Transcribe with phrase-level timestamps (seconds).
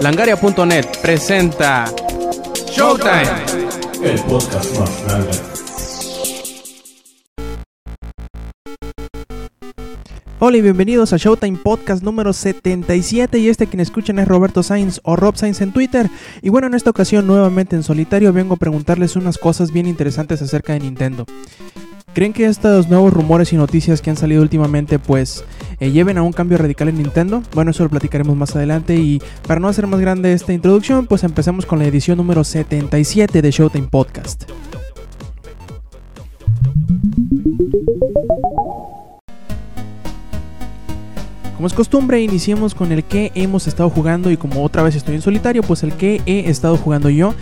[0.00, 1.84] Langaria.net presenta
[2.70, 3.22] Showtime.
[4.02, 5.52] El podcast más grande.
[10.44, 15.00] Hola y bienvenidos a Showtime Podcast número 77 y este quien escuchan es Roberto Sainz
[15.04, 16.10] o Rob Sainz en Twitter
[16.42, 20.42] y bueno en esta ocasión nuevamente en solitario vengo a preguntarles unas cosas bien interesantes
[20.42, 21.26] acerca de Nintendo.
[22.14, 25.44] ¿Creen que estos nuevos rumores y noticias que han salido últimamente pues
[25.80, 27.42] eh, lleven a un cambio radical en Nintendo?
[27.54, 31.24] Bueno, eso lo platicaremos más adelante y para no hacer más grande esta introducción pues
[31.24, 34.44] empecemos con la edición número 77 de Showtime Podcast.
[41.62, 45.14] Como es costumbre, iniciemos con el que hemos estado jugando y como otra vez estoy
[45.14, 47.36] en solitario, pues el que he estado jugando yo.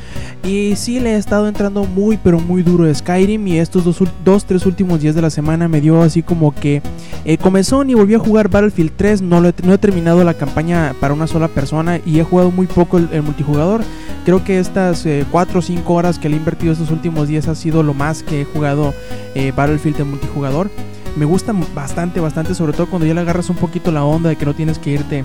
[0.44, 4.02] Y sí le he estado entrando muy pero muy duro de Skyrim y estos dos,
[4.22, 6.82] dos tres últimos días de la semana me dio así como que
[7.24, 10.94] eh, comenzó y volví a jugar Battlefield 3, no, he, no he terminado la campaña
[11.00, 13.80] para una sola persona y he jugado muy poco el, multijugador.
[14.26, 17.54] Creo que estas 4 o 5 horas que le he invertido estos últimos días ha
[17.54, 18.92] sido lo más que he jugado
[19.34, 20.68] eh, Battlefield en multijugador
[21.16, 24.36] me gusta bastante, bastante, sobre todo cuando ya le agarras un poquito la onda de
[24.36, 25.22] que no tienes que irte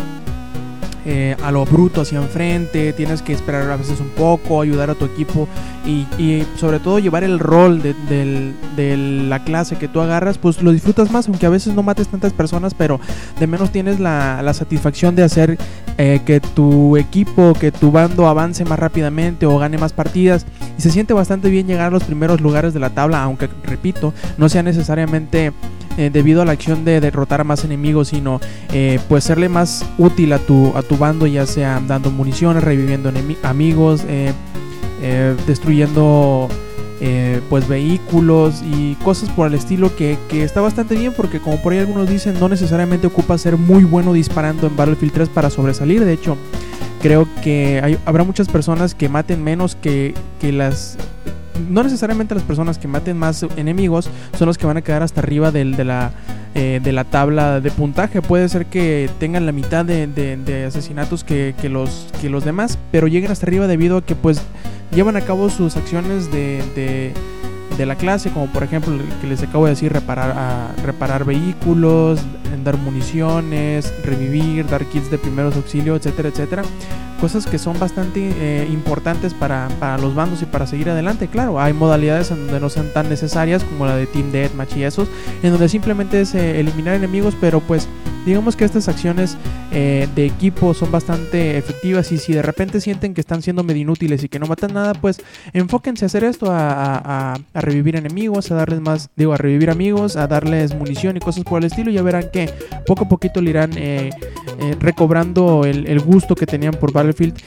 [1.06, 4.96] eh, a lo bruto hacia enfrente, tienes que esperar a veces un poco, ayudar a
[4.96, 5.48] tu equipo
[5.86, 11.12] y, sobre todo llevar el rol de, la clase que tú agarras, pues lo disfrutas
[11.12, 13.00] más, aunque a veces no mates tantas personas, pero
[13.40, 15.58] de menos tienes la, la satisfacción de hacer
[15.98, 20.46] eh, que tu equipo, que tu bando avance más rápidamente o gane más partidas.
[20.78, 24.14] Y se siente bastante bien llegar a los primeros lugares de la tabla, aunque repito,
[24.38, 25.54] no sea necesariamente
[25.98, 28.42] eh, debido a la acción de derrotar a más enemigos, sino
[28.74, 33.12] eh, pues serle más útil a tu, a tu bando, ya sea dando municiones, reviviendo
[33.44, 34.34] amigos, eh,
[35.02, 36.50] eh, destruyendo
[37.50, 41.72] pues vehículos y cosas por el estilo que, que, está bastante bien porque como por
[41.72, 46.04] ahí algunos dicen no necesariamente ocupa ser muy bueno disparando en Battlefield 3 para sobresalir,
[46.04, 46.36] de hecho
[47.04, 50.98] creo que hay, habrá muchas personas que maten menos que, que las
[51.70, 55.22] no necesariamente las personas que maten más enemigos son los que van a quedar hasta
[55.22, 56.12] arriba del, de, la,
[56.54, 58.22] eh, de la tabla de puntaje.
[58.22, 62.78] Puede ser que tengan la mitad de, de, asesinatos que, que, los, que los demás,
[62.92, 64.42] pero lleguen hasta arriba debido a que pues
[64.92, 67.14] llevan a cabo sus acciones de, de,
[67.78, 71.26] de la clase, como por ejemplo el que les acabo de decir, reparar, a, reparar
[71.26, 72.20] vehículos,
[72.66, 76.64] dar municiones, revivir, dar kits de primeros auxilios, etcétera, etcétera
[77.20, 81.28] cosas que son bastante eh, importantes para, para, los bandos y para seguir adelante.
[81.28, 84.84] Claro, hay modalidades en donde no sean tan necesarias como la de Team Deathmatch y
[84.84, 85.08] esos,
[85.42, 87.88] en donde simplemente es eh, eliminar enemigos, pero pues
[88.26, 89.38] digamos que estas acciones
[89.72, 93.84] eh, de equipo son bastante efectivas y si de repente sienten que están siendo medio
[93.84, 95.22] inútiles y que no matan nada, pues
[95.54, 99.70] enfóquense a hacer esto, a, a, a, revivir enemigos, a darles más, digo, a revivir
[99.70, 101.92] amigos, a darles munición y cosas por el estilo.
[101.92, 102.50] Y ya verán que
[102.86, 104.10] poco a poquito le irán eh,
[104.60, 107.38] eh, recobrando el, gusto que tenían por Battlefield,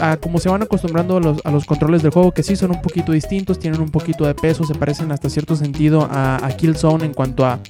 [0.00, 2.72] a como se van acostumbrando a los, a los, controles del juego, que sí son
[2.72, 6.48] un poquito distintos, tienen un poquito de peso, se parecen hasta cierto sentido a, a
[6.56, 7.60] Killzone en cuanto a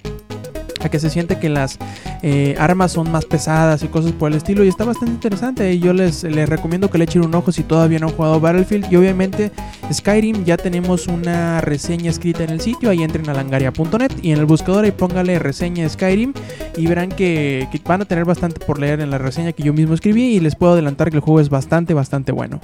[0.85, 1.79] a que se siente que las
[2.23, 5.81] eh, armas son más pesadas y cosas por el estilo y está bastante interesante y
[5.81, 8.93] yo les, les, recomiendo que le echen un ojo si todavía no han jugado Battlefield
[8.93, 9.51] y obviamente
[9.93, 14.39] Skyrim ya tenemos una reseña escrita en el sitio ahí entren a langaria.net y en
[14.39, 16.33] el buscador ahí póngale reseña Skyrim
[16.77, 19.73] y verán que, que van a tener bastante por leer en la reseña que yo
[19.73, 22.61] mismo escribí y les puedo adelantar que el juego es bastante bastante bueno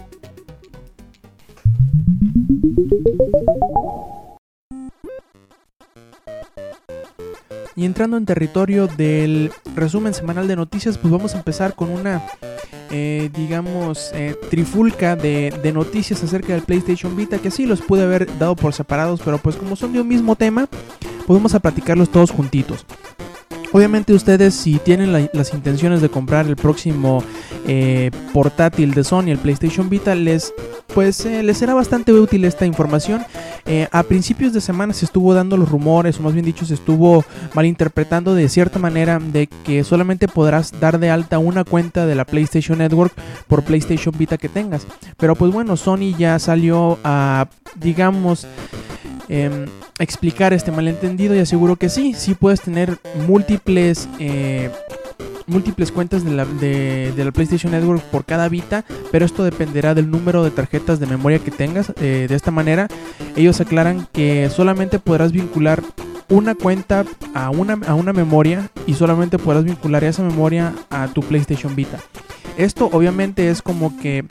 [7.80, 12.22] Y entrando en territorio del resumen semanal de noticias, pues vamos a empezar con una,
[12.90, 18.38] eh, digamos, eh, trifulca de, noticias acerca del PlayStation Vita, que sí los pude haber
[18.38, 20.68] dado por separados, pero pues como son de un mismo tema,
[21.26, 22.84] podemos a platicarlos todos juntitos.
[23.72, 27.24] Obviamente ustedes si tienen la, las intenciones de comprar el próximo
[27.66, 30.52] eh, portátil de Sony, el PlayStation Vita, les
[30.94, 33.24] pues eh, les será bastante útil esta información.
[33.66, 36.74] Eh, a principios de semana se estuvo dando los rumores, o más bien dicho, se
[36.74, 37.24] estuvo
[37.54, 42.24] malinterpretando de cierta manera de que solamente podrás dar de alta una cuenta de la
[42.24, 43.12] PlayStation Network
[43.46, 44.86] por PlayStation Vita que tengas.
[45.16, 47.46] Pero pues bueno, Sony ya salió a,
[47.76, 48.46] digamos,
[49.28, 49.66] eh,
[50.00, 52.98] explicar este malentendido y aseguro que sí, sí puedes tener
[53.28, 54.70] múltiples eh,
[55.50, 60.10] múltiples cuentas de la, de, la, PlayStation Network por cada Vita, pero esto dependerá del
[60.10, 61.92] número de tarjetas de memoria que tengas.
[62.00, 62.88] Eh, de esta manera,
[63.36, 65.82] ellos aclaran que solamente podrás vincular
[66.28, 67.04] una cuenta
[67.34, 71.98] a una, a una memoria y solamente podrás vincular esa memoria a tu PlayStation Vita.
[72.56, 74.24] Esto obviamente es como que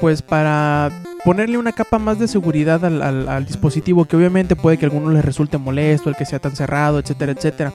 [0.00, 0.90] pues para
[1.24, 4.88] ponerle una capa más de seguridad al, al, al, dispositivo que obviamente puede que a
[4.88, 7.72] algunos les resulte molesto, el que sea tan cerrado, etcétera, etcétera.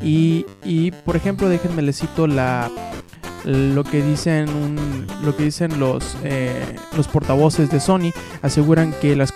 [0.00, 2.70] Y, y por ejemplo, déjenme les cito la,
[3.44, 8.10] lo que dicen un- lo que dicen los eh, los portavoces de Sony
[8.42, 9.32] aseguran que las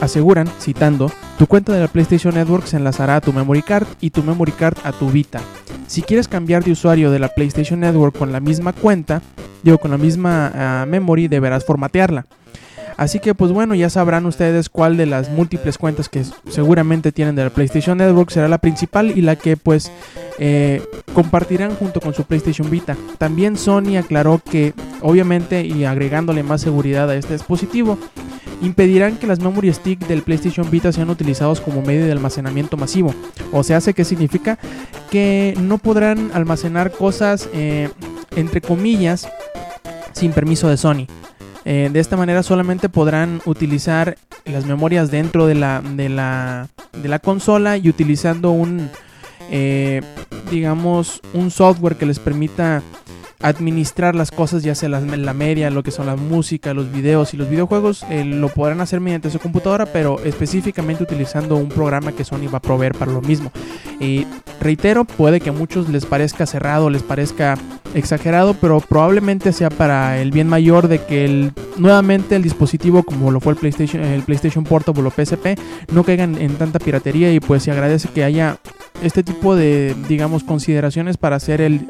[0.00, 4.10] aseguran citando tu cuenta de la PlayStation Network se enlazará a tu memory card y
[4.10, 5.40] tu memory card a tu Vita.
[5.86, 9.22] Si quieres cambiar de usuario de la PlayStation Network con la misma cuenta,
[9.62, 12.26] digo con la misma ah, memory, deberás formatearla.
[12.96, 17.36] Así que pues bueno, ya sabrán ustedes cuál de las múltiples cuentas que seguramente tienen
[17.36, 19.92] de la PlayStation Network será la principal y la que pues
[20.38, 20.82] eh,
[21.12, 22.96] compartirán junto con su PlayStation Vita.
[23.18, 24.72] También Sony aclaró que
[25.02, 27.98] obviamente y agregándole más seguridad a este dispositivo,
[28.62, 33.14] impedirán que las memory stick del PlayStation Vita sean utilizados como medio de almacenamiento masivo.
[33.52, 34.58] O sea, ¿qué significa?
[35.10, 37.90] Que no podrán almacenar cosas eh,
[38.34, 39.28] entre comillas
[40.12, 41.06] sin permiso de Sony.
[41.68, 47.08] Eh, de esta manera solamente podrán utilizar las memorias dentro de la, de la, de
[47.08, 48.88] la consola y utilizando un,
[49.50, 50.00] eh,
[50.48, 52.84] digamos, un software que les permita
[53.40, 57.34] administrar las cosas, ya sea la, la media, lo que son la música, los videos
[57.34, 62.12] y los videojuegos, eh, lo podrán hacer mediante su computadora, pero específicamente utilizando un programa
[62.12, 63.52] que Sony va a proveer para lo mismo.
[64.00, 64.26] Y
[64.60, 67.56] reitero, puede que a muchos les parezca cerrado, les parezca
[67.94, 73.30] exagerado, pero probablemente sea para el bien mayor de que el, nuevamente el dispositivo, como
[73.30, 75.58] lo fue el PlayStation, el PlayStation Portable o PSP,
[75.92, 78.58] no caigan en tanta piratería y pues se agradece que haya
[79.02, 81.86] este tipo de, digamos, consideraciones para hacer el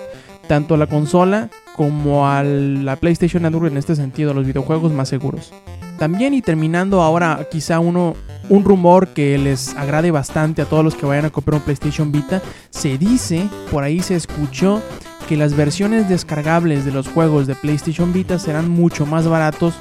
[0.47, 5.53] tanto la consola como a la PlayStation Network en este sentido, los videojuegos más seguros.
[5.99, 8.15] También y terminando ahora quizá uno
[8.49, 12.13] un rumor que les agrade bastante a todos los que vayan a comprar un PlayStation
[12.13, 14.83] Vita, se dice, por ahí se escuchó
[15.29, 19.75] que las versiones descargables de los juegos de PlayStation Vita serán mucho más baratos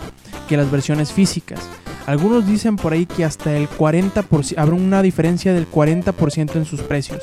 [0.49, 1.59] que las versiones físicas.
[2.07, 6.81] Algunos dicen por ahí que hasta el 40%, habrá una diferencia del 40% en sus
[6.81, 7.21] precios.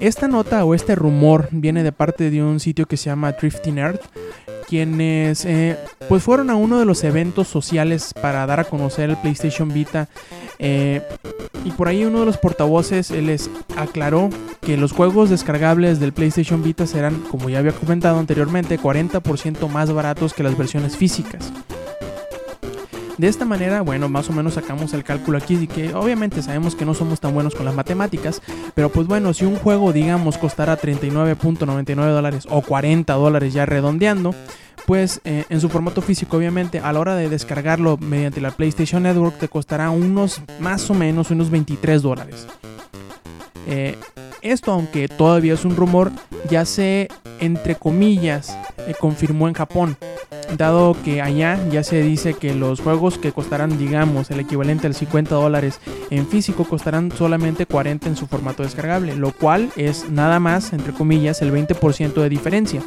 [0.00, 3.78] Esta nota o este rumor viene de parte de un sitio que se llama Drifting
[3.78, 4.02] Earth,
[4.68, 5.76] quienes eh,
[6.08, 10.08] pues fueron a uno de los eventos sociales para dar a conocer el PlayStation Vita
[10.60, 11.02] eh,
[11.64, 14.30] y por ahí uno de los portavoces les aclaró
[14.60, 19.92] que los juegos descargables del PlayStation Vita serán, como ya había comentado anteriormente, 40% más
[19.92, 21.52] baratos que las versiones físicas.
[23.18, 26.76] De esta manera, bueno, más o menos sacamos el cálculo aquí y que obviamente sabemos
[26.76, 28.40] que no somos tan buenos con las matemáticas,
[28.76, 34.36] pero pues bueno, si un juego digamos costará 39.99 dólares o 40 dólares ya redondeando,
[34.86, 39.02] pues eh, en su formato físico obviamente a la hora de descargarlo mediante la PlayStation
[39.02, 42.46] Network te costará unos más o menos unos 23 dólares.
[43.66, 43.98] Eh,
[44.42, 46.10] esto, aunque todavía es un rumor,
[46.48, 47.08] ya se,
[47.40, 48.56] entre comillas,
[48.86, 49.96] eh, confirmó en Japón.
[50.56, 54.94] Dado que allá ya se dice que los juegos que costarán, digamos, el equivalente al
[54.94, 55.80] 50 dólares
[56.10, 60.92] en físico, costarán solamente 40 en su formato descargable, lo cual es nada más, entre
[60.92, 62.82] comillas, el 20% de diferencia.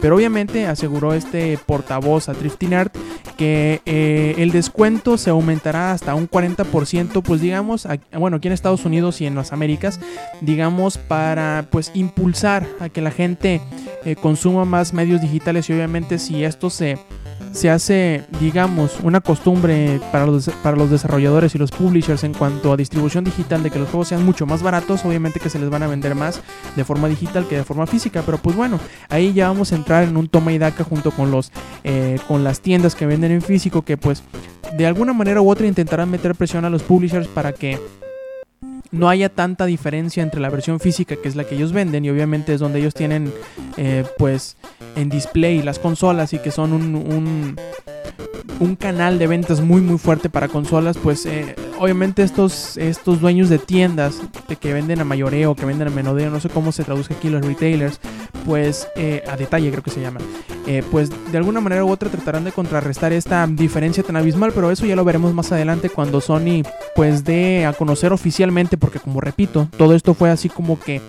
[0.00, 2.94] Pero obviamente aseguró este portavoz a Drifting Art
[3.36, 8.54] que eh, el descuento se aumentará hasta un 40%, pues digamos, a- bueno, aquí en
[8.54, 10.00] Estados Unidos y en las Américas,
[10.40, 13.60] digamos, para pues impulsar a que la gente
[14.04, 16.98] eh, consuma más medios digitales y obviamente si esto se,
[17.52, 22.72] se hace, digamos, una costumbre para los, para los desarrolladores y los publishers en cuanto
[22.72, 25.70] a distribución digital de que los juegos sean mucho más baratos, obviamente que se les
[25.70, 26.40] van a vender más
[26.76, 28.78] de forma digital que de forma física, pero pues bueno,
[29.08, 31.52] ahí ya vamos a entrar en un toma y daca junto con los
[31.84, 34.22] eh, con las tiendas que venden en físico que pues
[34.76, 37.78] de alguna manera u otra intentarán meter presión a los publishers para que
[38.90, 42.10] no haya tanta diferencia entre la versión física que es la que ellos venden y
[42.10, 43.32] obviamente es donde ellos tienen
[43.76, 44.56] eh, pues
[44.96, 47.56] en display las consolas y que son un, un,
[48.60, 53.48] un canal de ventas muy muy fuerte para consolas pues eh, obviamente estos, estos dueños
[53.48, 54.20] de tiendas
[54.60, 57.44] que venden a mayoreo que venden a menudeo no sé cómo se traduzca aquí los
[57.44, 58.00] retailers
[58.48, 60.20] pues eh, a detalle creo que se llama.
[60.66, 64.70] Eh, pues de alguna manera u otra tratarán de contrarrestar esta diferencia tan abismal, pero
[64.70, 66.62] eso ya lo veremos más adelante cuando Sony
[66.94, 71.02] pues dé a conocer oficialmente, porque como repito, todo esto fue así como que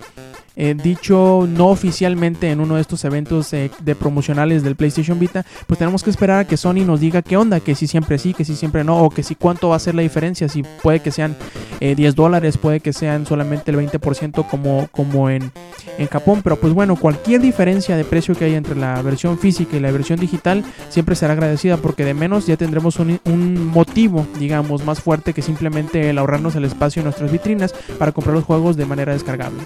[0.62, 5.46] eh, dicho no oficialmente en uno de estos eventos eh, de promocionales del PlayStation Vita,
[5.66, 8.34] pues tenemos que esperar a que Sony nos diga qué onda, que si siempre sí,
[8.34, 11.00] que si siempre no, o que si cuánto va a ser la diferencia, si puede
[11.00, 11.38] que sean
[11.80, 15.50] eh, 10 dólares, puede que sean solamente el 20% como, como en,
[15.98, 19.78] en Japón, pero pues bueno, cualquier diferencia de precio que haya entre la versión física
[19.78, 24.28] y la versión digital siempre será agradecida porque de menos ya tendremos un, un motivo,
[24.38, 28.44] digamos, más fuerte que simplemente el ahorrarnos el espacio en nuestras vitrinas para comprar los
[28.44, 29.64] juegos de manera descargable.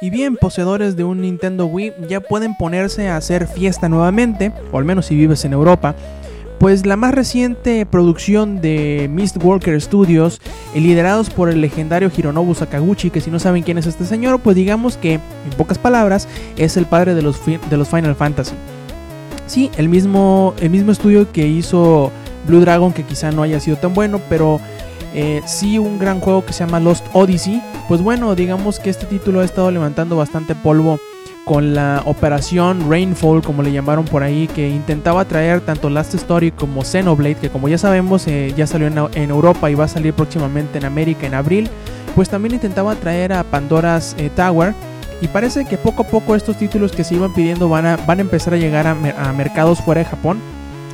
[0.00, 4.78] Y bien, poseedores de un Nintendo Wii ya pueden ponerse a hacer fiesta nuevamente, o
[4.78, 5.94] al menos si vives en Europa,
[6.58, 10.42] pues la más reciente producción de Mistwalker Studios,
[10.74, 14.40] eh, liderados por el legendario Hironobu Sakaguchi, que si no saben quién es este señor,
[14.40, 16.28] pues digamos que, en pocas palabras,
[16.58, 18.54] es el padre de los, de los Final Fantasy.
[19.46, 22.12] Sí, el mismo, el mismo estudio que hizo
[22.46, 24.60] Blue Dragon, que quizá no haya sido tan bueno, pero
[25.14, 27.62] eh, sí un gran juego que se llama Lost Odyssey.
[27.88, 30.98] Pues bueno, digamos que este título ha estado levantando bastante polvo
[31.44, 36.50] con la operación Rainfall, como le llamaron por ahí, que intentaba traer tanto Last Story
[36.50, 40.14] como Xenoblade, que como ya sabemos eh, ya salió en, Europa y va a salir
[40.14, 41.68] próximamente en América en abril,
[42.14, 44.74] pues también intentaba traer a Pandora's eh, Tower.
[45.20, 48.18] Y parece que poco a poco estos títulos que se iban pidiendo van a, van
[48.18, 48.94] a empezar a llegar a,
[49.32, 50.40] mercados fuera de Japón.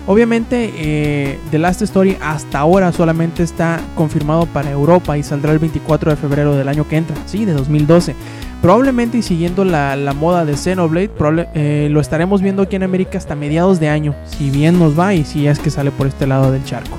[0.07, 5.59] Obviamente eh, The Last Story hasta ahora solamente está confirmado para Europa y saldrá el
[5.59, 8.15] 24 de febrero del año que entra, sí, de 2012.
[8.63, 11.11] Probablemente y siguiendo la, moda de Xenoblade,
[11.55, 15.15] eh, lo estaremos viendo aquí en América hasta mediados de año, si bien nos va
[15.15, 16.99] y si es que sale por este lado del charco.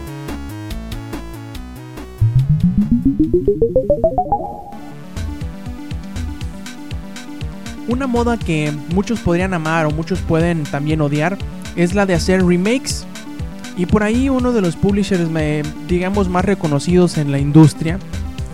[7.88, 11.38] Una moda que muchos podrían amar o muchos pueden también odiar
[11.76, 13.06] es la de hacer remakes.
[13.78, 15.30] Y por ahí uno de los publishers,
[15.88, 18.00] digamos, más reconocidos en la industria,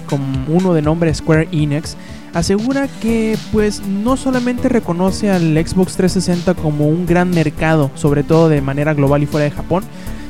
[0.07, 1.97] como uno de nombre Square Enix,
[2.33, 8.47] asegura que pues no solamente reconoce al Xbox 360 como un gran mercado, sobre todo
[8.47, 9.83] de manera global y fuera de Japón,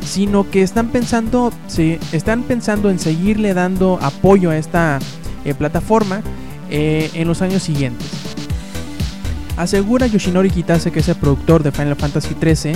[0.06, 5.00] sino que están pensando, sí, están pensando en seguirle dando apoyo a esta
[5.44, 6.22] eh, plataforma
[6.70, 8.37] eh, en los años siguientes.
[9.58, 12.74] Asegura Yoshinori Kitase, que es el productor de Final Fantasy XIII,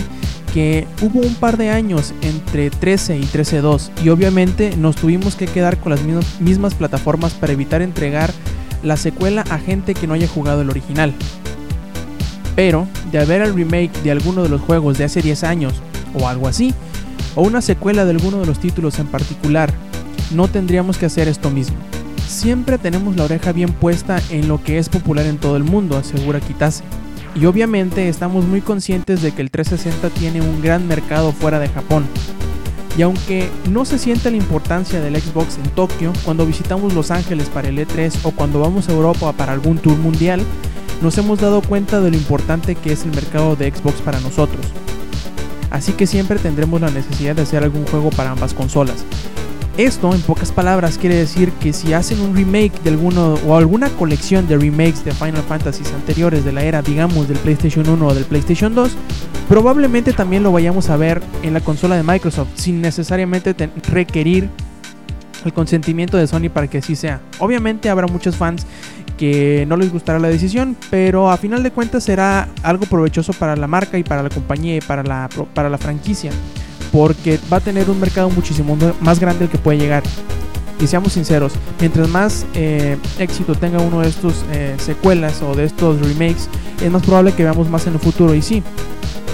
[0.52, 5.46] que hubo un par de años entre 13 y 13.2 y obviamente nos tuvimos que
[5.46, 6.02] quedar con las
[6.40, 8.34] mismas plataformas para evitar entregar
[8.84, 11.14] la secuela a gente que no haya jugado el original.
[12.56, 15.74] Pero, de haber el remake de alguno de los juegos de hace 10 años,
[16.16, 16.74] o algo así,
[17.36, 19.72] o una secuela de alguno de los títulos en particular,
[20.32, 21.78] no tendríamos que hacer esto mismo.
[22.32, 25.98] Siempre tenemos la oreja bien puesta en lo que es popular en todo el mundo,
[25.98, 26.82] asegura Kitase.
[27.36, 31.68] Y obviamente estamos muy conscientes de que el 360 tiene un gran mercado fuera de
[31.68, 32.06] Japón,
[32.98, 37.50] y aunque no se siente la importancia del Xbox en Tokio, cuando visitamos Los Ángeles
[37.50, 40.42] para el E3 o cuando vamos a Europa para algún tour mundial,
[41.02, 44.66] nos hemos dado cuenta de lo importante que es el mercado de Xbox para nosotros.
[45.70, 49.06] Así que siempre tendremos la necesidad de hacer algún juego para ambas consolas.
[49.78, 53.90] Esto, en pocas palabras, quiere decir que si hacen un remake de alguno o alguna
[53.90, 58.14] colección de remakes de Final Fantasy anteriores de la era, digamos, del PlayStation 1 o
[58.14, 58.92] del PlayStation 2,
[59.48, 63.56] probablemente también lo vayamos a ver en la consola de Microsoft, sin necesariamente
[63.90, 64.50] requerir
[65.46, 67.22] el consentimiento de Sony para que así sea.
[67.40, 68.66] Obviamente habrá muchos fans
[69.18, 73.56] que no les gustará la decisión, pero a final de cuentas será algo provechoso para
[73.56, 76.32] la marca y para la compañía y para la, para la franquicia
[76.92, 80.04] porque va a tener un mercado muchísimo más grande el que puede llegar.
[80.80, 85.66] Y seamos sinceros, mientras más eh, éxito tenga uno de estos eh, secuelas o de
[85.66, 86.50] estos remakes,
[86.82, 88.34] es más probable que veamos más en el futuro.
[88.34, 88.64] Y sí,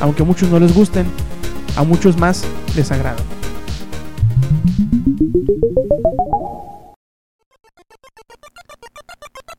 [0.01, 1.05] aunque a muchos no les gusten,
[1.77, 2.43] a muchos más
[2.75, 3.36] les agrada.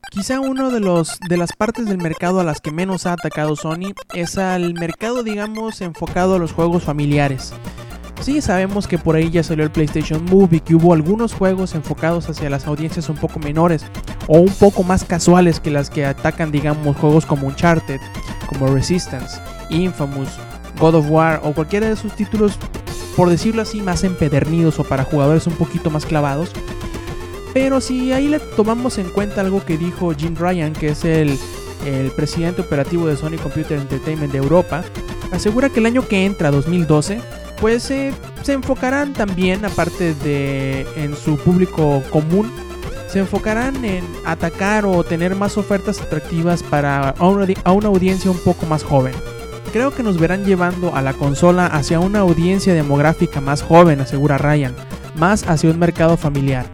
[0.09, 3.55] Quizá uno de los de las partes del mercado a las que menos ha atacado
[3.55, 7.53] Sony es al mercado digamos enfocado a los juegos familiares.
[8.21, 11.75] Sí, sabemos que por ahí ya salió el PlayStation Move y que hubo algunos juegos
[11.75, 13.85] enfocados hacia las audiencias un poco menores
[14.27, 18.01] o un poco más casuales que las que atacan, digamos, juegos como Uncharted,
[18.47, 19.39] como Resistance,
[19.69, 20.29] Infamous,
[20.79, 22.57] God of War o cualquiera de esos títulos,
[23.15, 26.51] por decirlo así, más empedernidos o para jugadores un poquito más clavados.
[27.53, 31.37] Pero si ahí le tomamos en cuenta algo que dijo Jim Ryan, que es el,
[31.85, 34.83] el presidente operativo de Sony Computer Entertainment de Europa,
[35.31, 37.21] asegura que el año que entra, 2012,
[37.59, 38.13] pues se
[38.47, 42.51] enfocarán también, aparte de en su público común,
[43.07, 48.65] se enfocarán en atacar o tener más ofertas atractivas para a una audiencia un poco
[48.67, 49.13] más joven.
[49.73, 54.37] Creo que nos verán llevando a la consola hacia una audiencia demográfica más joven, asegura
[54.37, 54.75] Ryan,
[55.15, 56.65] más hacia un mercado familiar.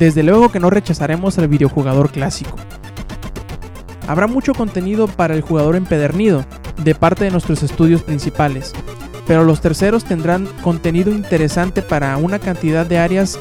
[0.00, 2.56] Desde luego que no rechazaremos al videojugador clásico.
[4.08, 6.46] Habrá mucho contenido para el jugador empedernido,
[6.82, 8.72] de parte de nuestros estudios principales,
[9.26, 13.38] pero los terceros tendrán contenido interesante para una cantidad de áreas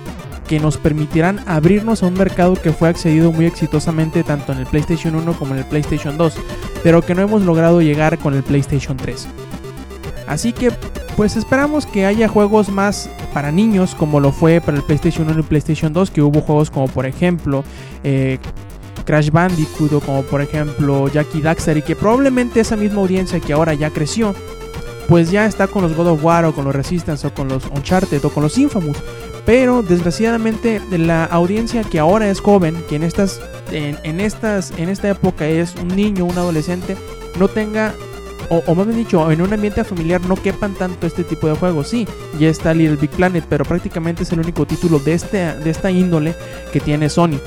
[0.50, 4.66] que nos permitirán abrirnos a un mercado que fue accedido muy exitosamente tanto en el
[4.66, 6.34] PlayStation 1 como en el PlayStation 2,
[6.84, 9.30] pero que no hemos logrado llegar con el PlayStation 3.
[10.28, 10.72] Así que
[11.16, 15.40] pues esperamos que haya juegos más para niños como lo fue para el PlayStation 1
[15.40, 17.64] y PlayStation 2, que hubo juegos como por ejemplo
[18.04, 18.40] eh,
[19.06, 23.54] Crash Bandicoot o como por ejemplo Jackie Daxter y que probablemente esa misma audiencia que
[23.54, 24.34] ahora ya creció
[25.10, 27.66] pues ya está con los God of War o con los Resistance o con los
[27.66, 28.98] Uncharted o con los Infamous.
[29.44, 35.10] Pero desgraciadamente la audiencia que ahora es joven, que en estas, en, estas, en esta
[35.10, 36.96] época es un niño, un adolescente,
[37.40, 37.96] no tenga
[38.50, 41.88] o, más bien dicho, en un ambiente familiar no quepan tanto este tipo de juegos.
[41.90, 42.08] Sí,
[42.40, 45.92] ya está Little Big Planet, pero prácticamente es el único título de, este, de esta
[45.92, 46.36] índole
[46.72, 47.40] que tiene Sony.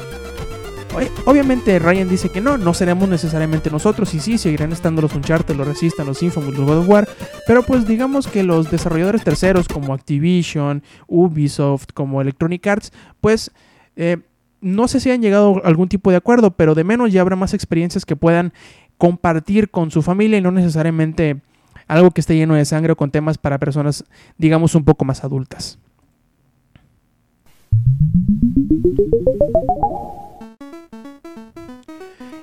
[1.24, 5.56] Obviamente Ryan dice que no, no seremos necesariamente nosotros y sí, seguirán estando los Uncharted,
[5.56, 7.08] los Resistan, los Infamous, los God of War,
[7.46, 12.92] pero pues digamos que los desarrolladores terceros como Activision, Ubisoft, como Electronic Arts,
[13.22, 13.52] pues
[13.96, 14.18] eh,
[14.60, 17.36] no sé si han llegado a algún tipo de acuerdo, pero de menos ya habrá
[17.36, 18.52] más experiencias que puedan
[19.02, 21.40] compartir con su familia y no necesariamente
[21.88, 24.04] algo que esté lleno de sangre o con temas para personas,
[24.38, 25.76] digamos, un poco más adultas.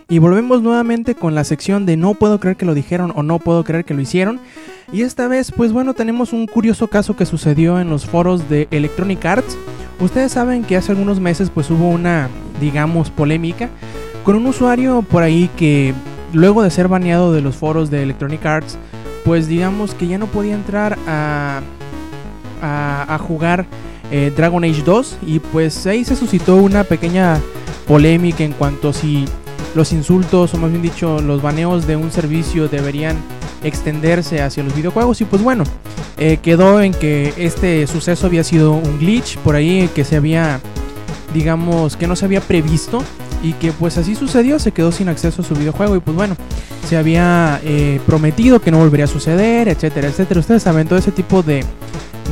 [0.09, 3.39] Y volvemos nuevamente con la sección de no puedo creer que lo dijeron o no
[3.39, 4.41] puedo creer que lo hicieron.
[4.91, 8.67] Y esta vez, pues bueno, tenemos un curioso caso que sucedió en los foros de
[8.71, 9.57] Electronic Arts.
[10.01, 12.27] Ustedes saben que hace algunos meses pues hubo una,
[12.59, 13.69] digamos, polémica
[14.25, 15.93] con un usuario por ahí que
[16.33, 18.77] luego de ser baneado de los foros de Electronic Arts,
[19.25, 21.61] pues digamos que ya no podía entrar a,
[22.61, 23.65] a, jugar
[24.11, 27.39] eh, Dragon Age 2 y pues ahí se suscitó una pequeña
[27.87, 29.25] polémica en cuanto a si
[29.75, 33.17] los insultos o más bien dicho los baneos de un servicio deberían
[33.63, 35.21] extenderse hacia los videojuegos.
[35.21, 35.63] Y pues bueno
[36.17, 40.59] eh, quedó en que este suceso había sido un glitch por ahí que se había
[41.33, 43.03] digamos que no se había previsto
[43.41, 46.35] y que pues así sucedió se quedó sin acceso a su videojuego y pues bueno
[46.87, 50.39] se había eh, prometido que no volvería a suceder etcétera etcétera.
[50.39, 51.63] Ustedes saben todo ese tipo de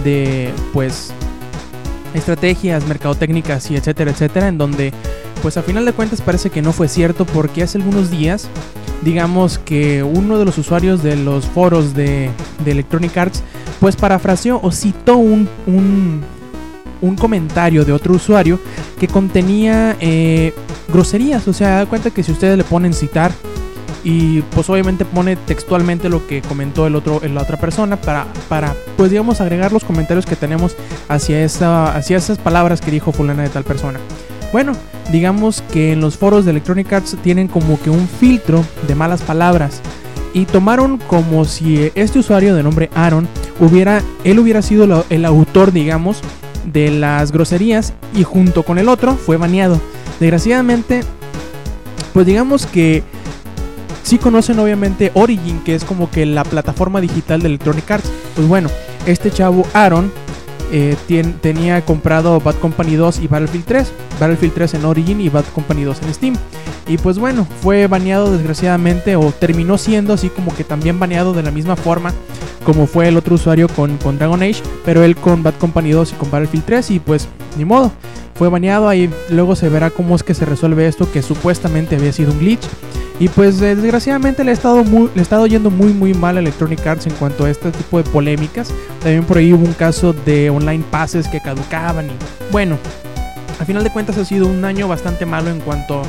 [0.04, 1.12] de pues
[2.14, 4.94] estrategias mercadotécnicas y etcétera etcétera en donde
[5.42, 8.48] pues a final de cuentas parece que no fue cierto porque hace algunos días,
[9.04, 12.32] digamos que uno de los usuarios de los foros de,
[12.66, 13.44] Electronic Arts,
[13.80, 15.48] pues parafraseó o citó un,
[17.16, 18.60] comentario de otro usuario
[19.00, 20.54] que contenía eh,
[20.88, 21.48] groserías.
[21.48, 23.32] O sea, da cuenta que si ustedes le ponen citar
[24.04, 28.76] y pues obviamente pone textualmente lo que comentó el otro, la otra persona para, para
[28.96, 30.76] pues digamos agregar los comentarios que tenemos
[31.10, 34.00] hacia, hacia esas palabras que dijo fulana de tal persona.
[34.54, 34.74] Bueno,
[35.12, 39.22] digamos que en los foros de Electronic Arts tienen como que un filtro de malas
[39.22, 39.82] palabras
[40.34, 43.28] y tomaron como si este usuario de nombre Aaron
[43.60, 46.22] hubiera, él hubiera sido el autor, digamos,
[46.72, 49.80] de las groserías y junto con el otro fue baneado.
[50.20, 51.02] Desgraciadamente,
[52.14, 53.04] pues digamos que
[54.04, 58.10] si conocen obviamente Origin, que es como que la plataforma digital de Electronic Arts.
[58.36, 58.70] Pues bueno,
[59.06, 60.12] este chavo Aaron
[60.72, 60.96] eh,
[61.42, 63.92] tenía comprado Bad Company 2 y Battlefield 3.
[64.20, 66.36] Battlefield 3 en Origin y Bad Company 2 en Steam.
[66.88, 71.44] Y pues bueno, fue baneado desgraciadamente o terminó siendo así como que también baneado de
[71.44, 72.14] la misma forma
[72.68, 76.12] como fue el otro usuario con, con Dragon Age, pero él con Bad Company 2
[76.12, 77.94] y con Battlefield 3 y pues ni modo.
[78.36, 82.12] Fue baneado ahí, luego se verá cómo es que se resuelve esto que supuestamente había
[82.12, 82.68] sido un glitch.
[83.22, 87.08] Y pues desgraciadamente le ha estado muy, le yendo muy muy mal a Electronic Arts
[87.08, 88.74] en cuanto a este tipo de polémicas.
[89.02, 92.78] También por ahí hubo un caso de online passes que caducaban y bueno,
[93.62, 96.02] al final de cuentas ha sido un año bastante malo en cuanto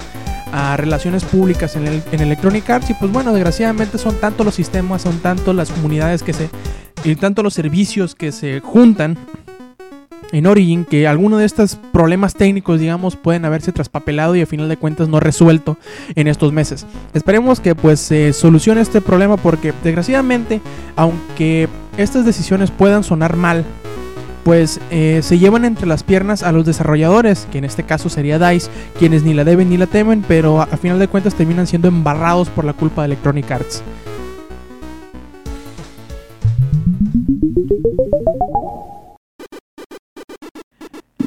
[0.52, 4.54] a relaciones públicas en, el, en Electronic Arts y pues bueno, desgraciadamente son tanto los
[4.54, 6.48] sistemas, son tanto las comunidades que se
[7.04, 9.16] y tanto los servicios que se juntan
[10.32, 14.68] en Origin que alguno de estos problemas técnicos, digamos, pueden haberse traspapelado y a final
[14.68, 15.78] de cuentas no resuelto
[16.14, 16.86] en estos meses.
[17.14, 20.60] Esperemos que pues se solucione este problema porque desgraciadamente,
[20.96, 23.64] aunque estas decisiones puedan sonar mal,
[24.48, 28.38] pues eh, se llevan entre las piernas a los desarrolladores, que en este caso sería
[28.38, 31.86] DICE, quienes ni la deben ni la temen, pero a, final de cuentas terminan siendo
[31.86, 33.82] embarrados por la culpa de Electronic Arts.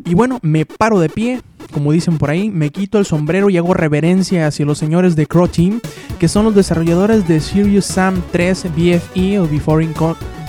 [0.04, 3.58] Y bueno, me paro de pie, como dicen por ahí, me quito el sombrero y
[3.58, 5.80] hago reverencia hacia los señores de Crow Team,
[6.18, 9.86] que son los desarrolladores de Serious Sam 3 BFE o Before,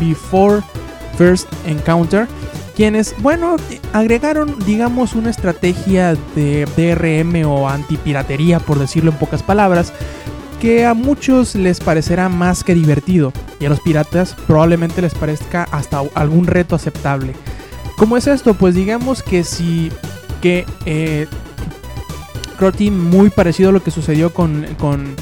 [0.00, 0.62] Before
[1.18, 2.26] First Encounter,
[2.74, 3.56] quienes, bueno,
[3.92, 9.92] agregaron, digamos, una estrategia de DRM o antipiratería, por decirlo en pocas palabras,
[10.60, 15.64] que a muchos les parecerá más que divertido, y a los piratas probablemente les parezca
[15.70, 17.34] hasta algún reto aceptable.
[17.96, 18.54] ¿Cómo es esto?
[18.54, 19.90] Pues digamos que si
[20.40, 21.26] que eh,
[22.90, 25.16] muy parecido a lo que sucedió con, con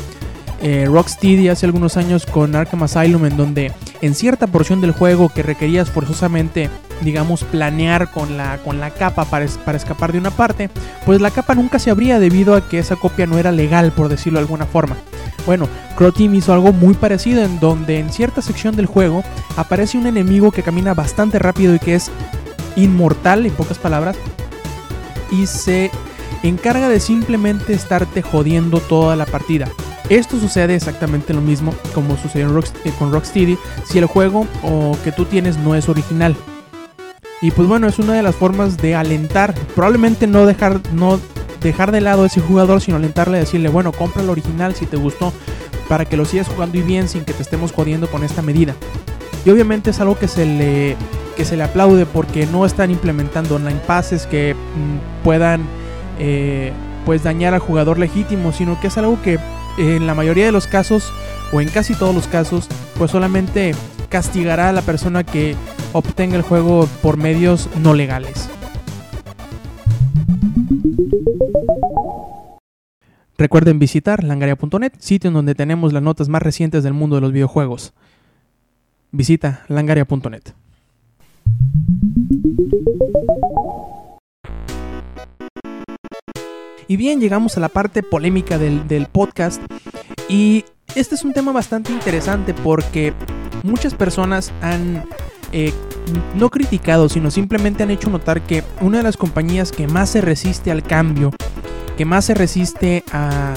[0.62, 5.30] eh, Rocksteady hace algunos años con Arkham Asylum, en donde en cierta porción del juego
[5.30, 6.68] que requerías forzosamente
[7.00, 10.70] digamos, planear con la, con la capa para, para escapar de una parte,
[11.06, 14.08] pues la capa nunca se abría debido a que esa copia no era legal, por
[14.08, 14.96] decirlo de alguna forma.
[15.46, 19.22] Bueno, Crow Team hizo algo muy parecido en donde en cierta sección del juego
[19.56, 22.10] aparece un enemigo que camina bastante rápido y que es
[22.76, 24.16] inmortal, en pocas palabras,
[25.30, 25.90] y se
[26.42, 29.68] encarga de simplemente estarte jodiendo toda la partida.
[30.08, 35.12] Esto sucede exactamente lo mismo como sucedió eh, con Rocksteady si el juego o que
[35.12, 36.34] tú tienes no es original.
[37.42, 41.18] Y pues bueno, es una de las formas de alentar, probablemente no dejar, no
[41.60, 44.86] dejar de lado a ese jugador, sino alentarle a decirle, bueno, compra el original si
[44.86, 45.32] te gustó,
[45.88, 48.74] para que lo sigas jugando y bien sin que te estemos jodiendo con esta medida.
[49.44, 50.96] Y obviamente es algo que se le,
[51.36, 55.62] que se le aplaude porque no están implementando online passes que mm, puedan
[56.18, 56.72] eh,
[57.06, 59.38] pues dañar al jugador legítimo, sino que es algo que
[59.78, 61.10] en la mayoría de los casos,
[61.52, 63.74] o en casi todos los casos, pues solamente
[64.10, 65.56] castigará a la persona que
[65.94, 68.50] obtenga el juego por medios no legales.
[73.38, 77.32] Recuerden visitar langaria.net, sitio en donde tenemos las notas más recientes del mundo de los
[77.32, 77.94] videojuegos.
[79.12, 80.52] Visita langaria.net.
[86.90, 89.62] Y bien, llegamos a la parte polémica del, podcast.
[90.28, 90.64] Y
[90.94, 93.12] este es un tema bastante interesante porque
[93.62, 95.04] muchas personas han
[95.52, 95.72] eh,
[96.34, 100.20] no criticado, sino simplemente han hecho notar que una de las compañías que más se
[100.20, 101.32] resiste al cambio,
[101.96, 103.54] que más se resiste a,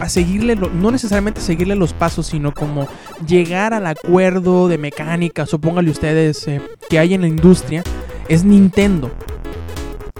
[0.00, 2.88] a seguirle, no necesariamente seguirle los pasos, sino como
[3.26, 7.82] llegar al acuerdo de mecánica, supóngale ustedes, eh, que hay en la industria,
[8.28, 9.10] es Nintendo.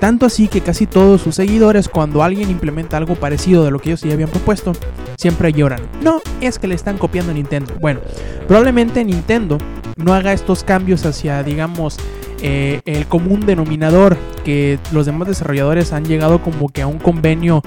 [0.01, 3.91] Tanto así que casi todos sus seguidores cuando alguien implementa algo parecido de lo que
[3.91, 4.73] ellos ya habían propuesto,
[5.17, 5.83] siempre lloran.
[6.03, 7.75] No, es que le están copiando a Nintendo.
[7.79, 8.01] Bueno,
[8.49, 9.59] probablemente Nintendo
[9.97, 11.99] no haga estos cambios hacia, digamos,
[12.43, 17.63] eh, el común denominador que los demás desarrolladores han llegado como que a un convenio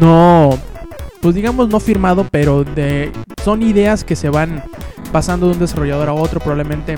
[0.00, 0.58] no,
[1.20, 3.12] pues digamos no firmado, pero de,
[3.44, 4.64] son ideas que se van
[5.12, 6.96] pasando de un desarrollador a otro, probablemente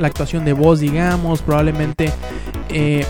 [0.00, 2.10] la actuación de voz, digamos, probablemente
[2.70, 3.04] eh,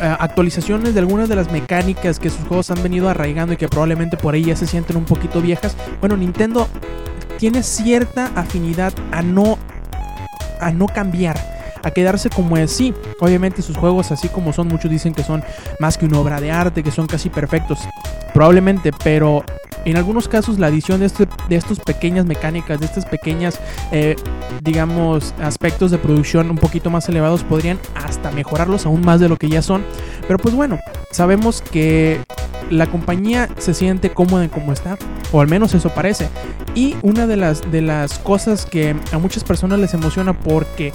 [0.00, 4.16] actualizaciones de algunas de las mecánicas que sus juegos han venido arraigando y que probablemente
[4.16, 5.76] por ahí ya se sienten un poquito viejas.
[6.00, 6.68] Bueno, Nintendo
[7.38, 9.58] tiene cierta afinidad a no
[10.60, 11.38] a no cambiar,
[11.82, 12.70] a quedarse como es.
[12.70, 15.44] Sí, obviamente sus juegos así como son, muchos dicen que son
[15.78, 17.80] más que una obra de arte, que son casi perfectos.
[18.32, 19.44] Probablemente, pero
[19.86, 23.60] en algunos casos la adición de, este, estas pequeñas mecánicas, de estas pequeñas,
[23.92, 24.16] eh,
[24.60, 29.36] digamos, aspectos de producción un poquito más elevados podrían hasta mejorarlos aún más de lo
[29.36, 29.84] que ya son.
[30.26, 30.80] Pero pues bueno,
[31.12, 32.20] sabemos que
[32.68, 34.98] la compañía se siente cómoda en cómo está,
[35.30, 36.28] o al menos eso parece.
[36.74, 40.92] Y una de las, de las cosas que a muchas personas les emociona porque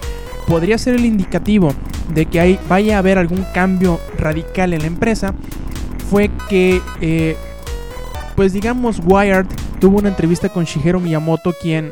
[0.48, 1.74] podría ser el indicativo
[2.14, 5.34] de que hay, vaya a haber algún cambio radical en la empresa
[6.10, 7.38] fue que eh,
[8.36, 9.46] pues digamos Wired
[9.80, 11.92] tuvo una entrevista con Shigeru Miyamoto quien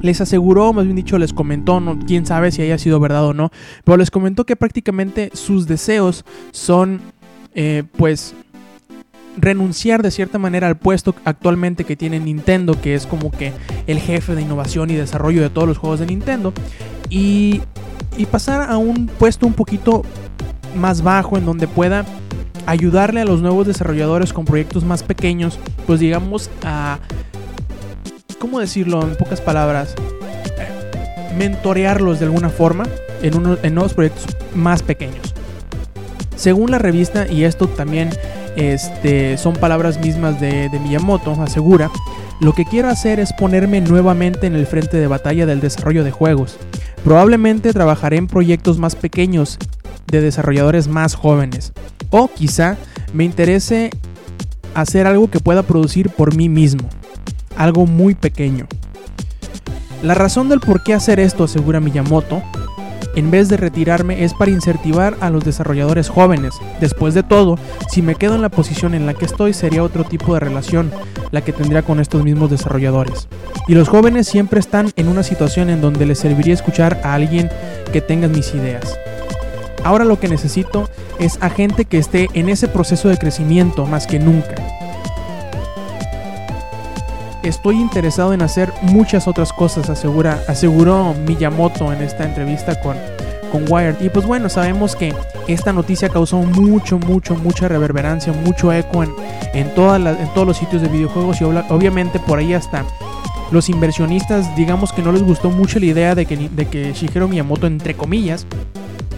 [0.00, 3.34] les aseguró, más bien dicho, les comentó, no, quién sabe si haya sido verdad o
[3.34, 3.50] no,
[3.84, 7.00] pero les comentó que prácticamente sus deseos son,
[7.54, 8.34] eh, pues,
[9.36, 13.52] renunciar de cierta manera al puesto actualmente que tiene Nintendo, que es como que
[13.86, 16.52] el jefe de innovación y desarrollo de todos los juegos de Nintendo,
[17.10, 17.60] y,
[18.16, 20.04] y pasar a un puesto un poquito
[20.76, 22.04] más bajo en donde pueda
[22.66, 26.98] ayudarle a los nuevos desarrolladores con proyectos más pequeños, pues digamos a,
[28.38, 29.94] ¿cómo decirlo en pocas palabras?
[31.36, 32.84] Mentorearlos de alguna forma
[33.22, 35.34] en, en nuevos proyectos más pequeños.
[36.36, 38.10] Según la revista, y esto también
[38.56, 41.90] este, son palabras mismas de Miyamoto, asegura,
[42.40, 46.12] lo que quiero hacer es ponerme nuevamente en el frente de batalla del desarrollo de
[46.12, 46.56] juegos.
[47.02, 49.58] Probablemente trabajaré en proyectos más pequeños
[50.06, 51.72] de desarrolladores más jóvenes.
[52.10, 52.76] O quizá
[53.12, 53.90] me interese
[54.74, 56.88] hacer algo que pueda producir por mí mismo.
[57.56, 58.66] Algo muy pequeño.
[60.02, 62.42] La razón del por qué hacer esto, asegura Miyamoto,
[63.16, 66.54] en vez de retirarme es para incentivar a los desarrolladores jóvenes.
[66.80, 70.04] Después de todo, si me quedo en la posición en la que estoy sería otro
[70.04, 70.92] tipo de relación
[71.32, 73.26] la que tendría con estos mismos desarrolladores.
[73.66, 77.50] Y los jóvenes siempre están en una situación en donde les serviría escuchar a alguien
[77.92, 78.96] que tenga mis ideas.
[79.84, 80.88] Ahora lo que necesito
[81.18, 84.54] es a gente que esté en ese proceso de crecimiento más que nunca.
[87.42, 92.96] Estoy interesado en hacer muchas otras cosas, asegura, aseguró Miyamoto en esta entrevista con,
[93.52, 94.00] con Wired.
[94.00, 95.14] Y pues bueno, sabemos que
[95.46, 99.10] esta noticia causó mucho, mucho, mucha reverberancia, mucho eco en,
[99.54, 102.84] en, en todos los sitios de videojuegos y obviamente por ahí hasta
[103.50, 107.28] los inversionistas, digamos que no les gustó mucho la idea de que, de que Shigeru
[107.28, 108.46] Miyamoto, entre comillas,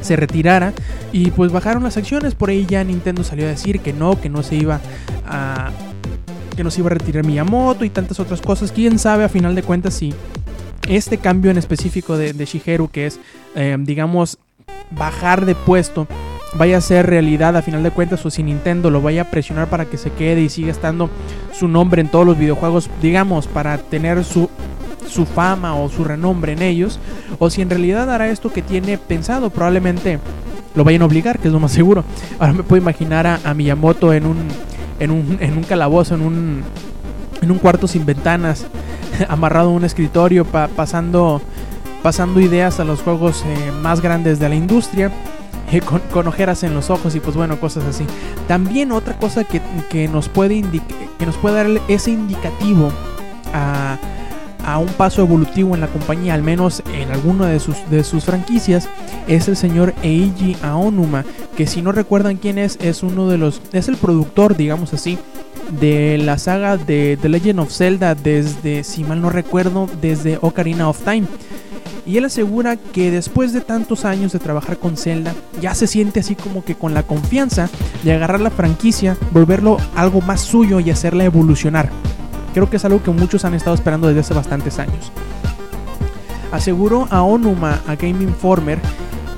[0.01, 0.73] se retirara
[1.13, 2.35] y pues bajaron las acciones.
[2.35, 4.81] Por ahí ya Nintendo salió a decir que no, que no se iba
[5.27, 5.71] a
[6.57, 8.73] que no se iba a retirar Miyamoto y tantas otras cosas.
[8.73, 10.13] Quién sabe a final de cuentas si
[10.89, 13.21] este cambio en específico de, Shigeru, que es,
[13.55, 14.39] eh, digamos,
[14.91, 16.07] bajar de puesto,
[16.55, 19.69] vaya a ser realidad a final de cuentas o si Nintendo lo vaya a presionar
[19.69, 21.09] para que se quede y siga estando
[21.53, 24.51] su nombre en todos los videojuegos, digamos, para tener su
[25.09, 26.99] su fama o su renombre en ellos,
[27.39, 30.19] o si en realidad hará esto que tiene pensado, probablemente
[30.75, 32.05] lo vayan a obligar, que es lo más seguro.
[32.39, 34.49] Ahora me puedo imaginar a, Miyamoto en un,
[34.99, 36.63] en un, en un calabozo, en un,
[37.43, 38.67] en un cuarto sin ventanas,
[39.29, 41.43] amarrado a un escritorio, pasando,
[42.03, 45.11] pasando ideas a los juegos eh, más grandes de la industria.
[45.73, 48.05] Eh, con, ojeras en los ojos y pues bueno, cosas así.
[48.49, 50.65] También otra cosa que, que nos puede
[51.17, 52.91] que nos puede dar ese indicativo
[53.55, 53.97] a,
[54.65, 58.25] a un paso evolutivo en la compañía, al menos en alguna de sus, de sus
[58.25, 58.89] franquicias,
[59.29, 61.25] es el señor Eiji Aonuma,
[61.57, 65.19] que si no recuerdan quién es, es uno de los, es el productor, digamos así,
[65.81, 70.89] de la saga de The Legend of Zelda desde, si mal no recuerdo, desde Ocarina
[70.89, 71.27] of Time.
[72.07, 76.21] Y él asegura que después de tantos años de trabajar con Zelda, ya se siente
[76.21, 77.69] así como que con la confianza
[78.03, 81.91] de agarrar la franquicia, volverlo algo más suyo y hacerla evolucionar.
[82.55, 85.13] Creo que es algo que muchos han estado esperando desde hace bastantes años.
[86.53, 88.81] Aseguró a Onuma, a Game Informer,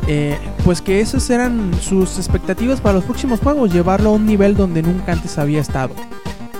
[0.09, 4.57] eh, pues que esas eran sus expectativas para los próximos juegos, llevarlo a un nivel
[4.57, 5.95] donde nunca antes había estado.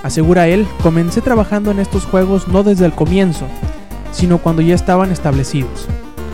[0.03, 3.45] Asegura él, comencé trabajando en estos juegos no desde el comienzo,
[4.11, 5.87] sino cuando ya estaban establecidos.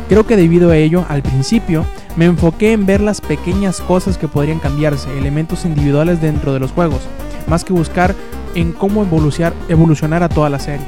[0.09, 4.27] Creo que debido a ello, al principio, me enfoqué en ver las pequeñas cosas que
[4.27, 7.01] podrían cambiarse, elementos individuales dentro de los juegos,
[7.47, 8.15] más que buscar
[8.55, 10.85] en cómo evolucionar, a toda la serie.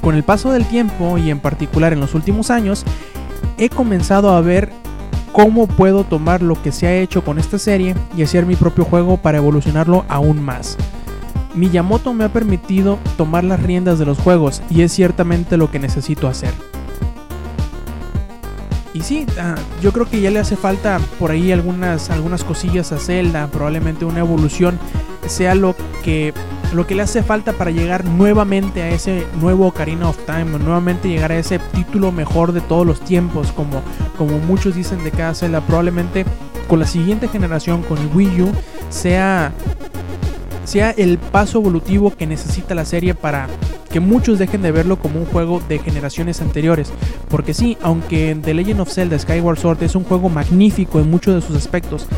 [0.00, 2.84] Con el paso del tiempo y en particular en los últimos años,
[3.58, 4.72] he comenzado a ver
[5.32, 8.84] cómo puedo tomar lo que se ha hecho con esta serie y hacer mi propio
[8.84, 10.76] juego para evolucionarlo aún más.
[11.54, 15.78] Miyamoto me ha permitido tomar las riendas de los juegos y es ciertamente lo que
[15.78, 16.52] necesito hacer.
[18.94, 22.92] Y sí, ah, yo creo que ya le hace falta por ahí algunas, algunas cosillas
[22.92, 24.78] a Zelda, probablemente una evolución
[25.26, 26.32] sea lo que,
[26.72, 31.08] lo que le hace falta para llegar nuevamente a ese nuevo Ocarina of Time, nuevamente
[31.08, 33.82] llegar a ese título mejor de todos los tiempos, como,
[34.16, 36.24] como muchos dicen de cada Zelda, probablemente
[36.68, 38.52] con la siguiente generación, con el Wii U,
[38.88, 39.52] sea,
[40.64, 43.48] sea el paso evolutivo que necesita la serie para
[43.92, 46.90] que muchos dejen de verlo como un juego de generaciones anteriores.
[47.28, 51.34] Porque sí, aunque The Legend of Zelda Skyward Sword es un juego magnífico en muchos
[51.34, 52.08] de sus aspectos,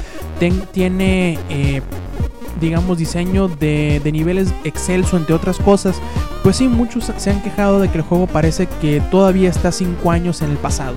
[0.72, 1.82] tiene, eh,
[2.60, 6.00] digamos, diseño de, de niveles excelso, entre otras cosas,
[6.42, 10.10] pues sí, muchos se han quejado de que el juego parece que todavía está 5
[10.10, 10.96] años en el pasado.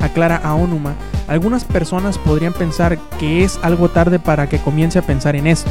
[0.00, 0.94] Aclara Aonuma,
[1.28, 5.70] algunas personas podrían pensar que es algo tarde para que comience a pensar en esto,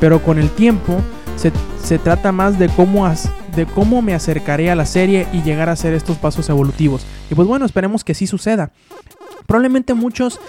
[0.00, 1.00] pero con el tiempo
[1.36, 3.10] se, se trata más de cómo,
[3.54, 7.06] de cómo me acercaré a la serie y llegar a hacer estos pasos evolutivos.
[7.30, 8.70] Y pues bueno, esperemos que sí suceda.
[9.46, 10.40] Probablemente muchos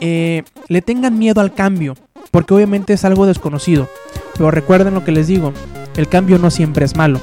[0.00, 1.94] eh, le tengan miedo al cambio,
[2.30, 3.88] porque obviamente es algo desconocido.
[4.34, 5.52] Pero recuerden lo que les digo,
[5.96, 7.20] el cambio no siempre es malo.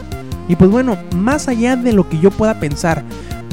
[0.48, 3.04] Y pues bueno, más allá de lo que yo pueda pensar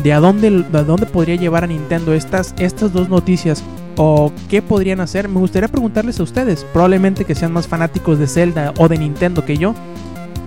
[0.03, 3.62] de a dónde, a dónde podría llevar a Nintendo estas, estas dos noticias
[3.97, 8.27] o qué podrían hacer, me gustaría preguntarles a ustedes, probablemente que sean más fanáticos de
[8.27, 9.75] Zelda o de Nintendo que yo,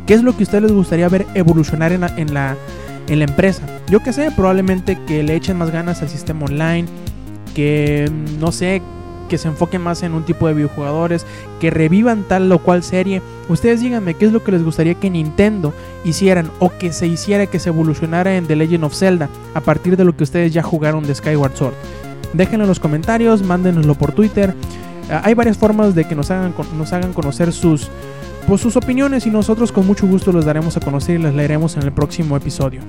[0.07, 2.55] ¿Qué es lo que a ustedes les gustaría ver evolucionar en la, en la,
[3.09, 3.61] en la empresa?
[3.89, 6.87] Yo que sé, probablemente que le echen más ganas al sistema online,
[7.53, 8.81] que no sé,
[9.27, 11.25] que se enfoquen más en un tipo de videojugadores,
[11.59, 13.21] que revivan tal o cual serie.
[13.49, 17.45] Ustedes díganme qué es lo que les gustaría que Nintendo hicieran o que se hiciera
[17.45, 20.63] que se evolucionara en The Legend of Zelda a partir de lo que ustedes ya
[20.63, 21.73] jugaron de Skyward Sword.
[22.33, 24.53] Déjenlo en los comentarios, mándenoslo por Twitter.
[25.09, 27.89] Ah, hay varias formas de que nos hagan, nos hagan conocer sus,
[28.47, 31.77] pues, sus opiniones y nosotros con mucho gusto los daremos a conocer y las leeremos
[31.77, 32.81] en el próximo episodio.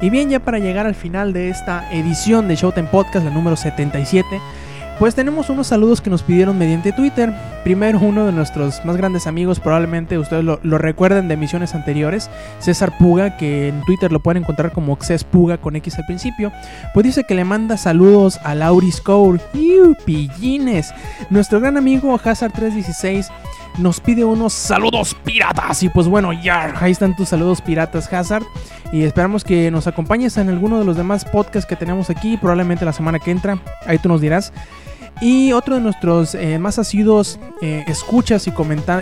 [0.00, 3.54] Y bien, ya para llegar al final de esta edición de Showtime Podcast, la número
[3.54, 4.26] 77,
[5.00, 7.32] pues tenemos unos saludos que nos pidieron mediante Twitter.
[7.64, 12.98] Primero uno de nuestros más grandes amigos, probablemente ustedes lo, recuerden de emisiones anteriores, César
[12.98, 16.52] Puga, que en Twitter lo pueden encontrar como Xes Puga con X al principio,
[16.92, 19.40] pues dice que le manda saludos a Lauris Cole.
[19.54, 20.92] ¡Iu, pillines!
[21.30, 23.30] Nuestro gran amigo Hazard316
[23.78, 25.82] nos pide unos saludos piratas.
[25.82, 28.44] Y pues bueno, ya, ahí están tus saludos piratas, Hazard.
[28.92, 32.84] Y esperamos que nos acompañes en alguno de los demás podcasts que tenemos aquí, probablemente
[32.84, 33.58] la semana que entra.
[33.86, 34.52] Ahí tú nos dirás.
[35.20, 38.52] Y otro de nuestros eh, más asiduos eh, escuchas y,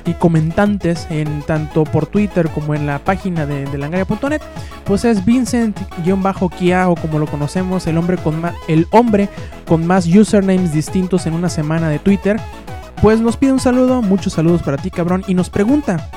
[0.05, 4.43] y comentantes, en tanto por Twitter como en la página de, de langaria.net,
[4.85, 9.29] pues es Vincent-Kia o como lo conocemos, el hombre, con el hombre
[9.67, 12.41] con más usernames distintos en una semana de Twitter.
[13.01, 16.11] Pues nos pide un saludo, muchos saludos para ti cabrón, y nos pregunta,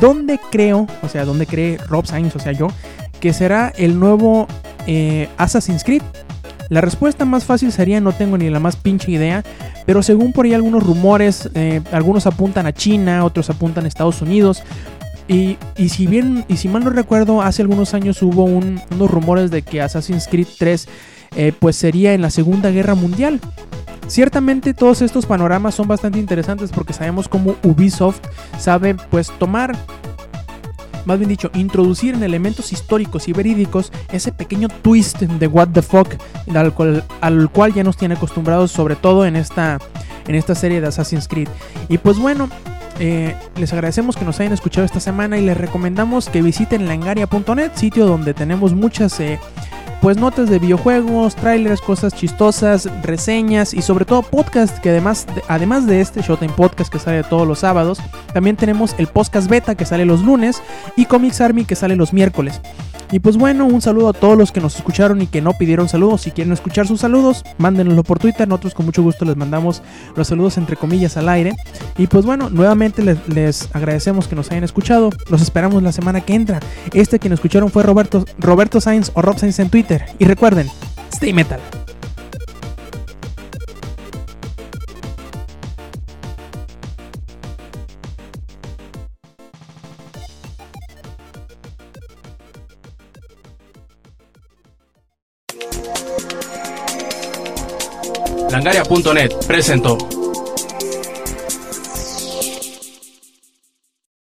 [0.00, 2.68] ¿dónde creo, o sea, dónde cree Rob Sainz, o sea yo,
[3.20, 4.46] que será el nuevo
[4.86, 6.02] eh, Assassin's Creed?
[6.68, 9.42] La respuesta más fácil sería no tengo ni la más pinche idea,
[9.86, 14.20] pero según por ahí algunos rumores, eh, algunos apuntan a China, otros apuntan a Estados
[14.20, 14.62] Unidos.
[15.28, 19.10] Y, y, si bien, y si mal no recuerdo, hace algunos años hubo un, unos
[19.10, 20.88] rumores de que Assassin's Creed 3
[21.36, 23.40] eh, pues sería en la Segunda Guerra Mundial.
[24.06, 28.20] Ciertamente todos estos panoramas son bastante interesantes porque sabemos cómo Ubisoft
[28.58, 29.76] sabe pues tomar
[31.08, 35.80] más bien dicho, introducir en elementos históricos y verídicos ese pequeño twist de what the
[35.80, 36.06] fuck
[36.54, 39.78] al cual, al cual ya nos tiene acostumbrados sobre todo en esta,
[40.26, 41.48] en esta serie de Assassin's Creed.
[41.88, 42.50] Y pues bueno,
[43.00, 47.70] eh, les agradecemos que nos hayan escuchado esta semana y les recomendamos que visiten langaria.net,
[47.74, 49.18] sitio donde tenemos muchas...
[49.18, 49.40] Eh,
[50.00, 55.42] pues notas de videojuegos, trailers, cosas chistosas, reseñas y sobre todo podcast que además de,
[55.48, 57.98] además de este Showtime Podcast que sale todos los sábados,
[58.32, 60.62] también tenemos el podcast beta que sale los lunes
[60.96, 62.60] y Comics Army que sale los miércoles.
[63.10, 65.88] Y pues bueno, un saludo a todos los que nos escucharon y que no pidieron
[65.88, 66.22] saludos.
[66.22, 68.46] Si quieren escuchar sus saludos, mándenlo por Twitter.
[68.46, 69.82] Nosotros con mucho gusto les mandamos
[70.14, 71.56] los saludos entre comillas al aire.
[71.96, 75.08] Y pues bueno, nuevamente les, agradecemos que nos hayan escuchado.
[75.30, 76.60] Los esperamos la semana que entra.
[76.92, 79.70] Este que nos escucharon fue Roberto, Roberto Sainz o Rob Sainz en
[80.18, 80.68] Y recuerden,
[81.12, 81.60] stay metal.
[98.50, 99.96] Langaria.net presentó